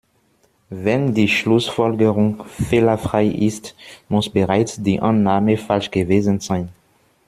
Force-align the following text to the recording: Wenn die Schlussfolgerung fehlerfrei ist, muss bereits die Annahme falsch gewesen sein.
Wenn 0.71 1.13
die 1.13 1.27
Schlussfolgerung 1.27 2.43
fehlerfrei 2.47 3.27
ist, 3.27 3.75
muss 4.09 4.29
bereits 4.31 4.81
die 4.81 4.99
Annahme 4.99 5.57
falsch 5.57 5.91
gewesen 5.91 6.39
sein. 6.39 6.69